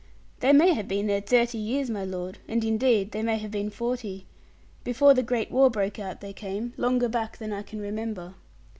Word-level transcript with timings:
'They 0.39 0.51
may 0.51 0.73
have 0.73 0.87
been 0.87 1.05
there 1.05 1.21
thirty 1.21 1.59
years, 1.59 1.87
my 1.87 2.03
lord; 2.03 2.39
and 2.47 2.63
indeed 2.65 3.11
they 3.11 3.21
may 3.21 3.37
have 3.37 3.51
been 3.51 3.69
forty. 3.69 4.25
Before 4.83 5.13
the 5.13 5.21
great 5.21 5.51
war 5.51 5.69
broke 5.69 5.99
out 5.99 6.21
they 6.21 6.33
came, 6.33 6.73
longer 6.75 7.07
back 7.07 7.37
than 7.37 7.53
I 7.53 7.61
can 7.61 7.79
remember.' 7.79 8.33